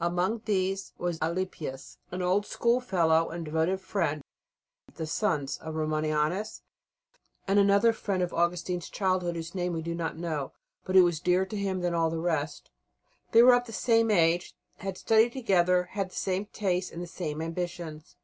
Amongst 0.00 0.44
these 0.44 0.92
was 0.98 1.18
Alypius, 1.20 1.98
an 2.12 2.22
old 2.22 2.46
schoolfellow 2.46 3.28
and 3.30 3.40
a 3.40 3.44
devoted 3.50 3.80
friend; 3.80 4.22
the 4.94 5.04
sons 5.04 5.58
of 5.58 5.74
Romanianus; 5.74 6.62
and 7.48 7.58
another 7.58 7.92
friend 7.92 8.22
of 8.22 8.32
Augustine's 8.32 8.88
childhood 8.88 9.34
whose 9.34 9.52
name 9.52 9.72
we 9.72 9.82
do 9.82 9.96
not 9.96 10.16
know, 10.16 10.52
but 10.84 10.94
who 10.94 11.02
was 11.02 11.18
dearer 11.18 11.44
to 11.46 11.56
him 11.56 11.80
than 11.80 11.92
all 11.92 12.08
the 12.08 12.20
rest. 12.20 12.70
They 13.32 13.42
were 13.42 13.56
of 13.56 13.66
the 13.66 13.72
same 13.72 14.12
age, 14.12 14.54
had 14.76 14.96
studied 14.96 15.32
together, 15.32 15.86
had 15.90 16.10
the 16.10 16.14
same 16.14 16.46
tastes, 16.46 16.92
and 16.92 17.02
the 17.02 17.08
same 17.08 17.42
ambitions. 17.42 18.14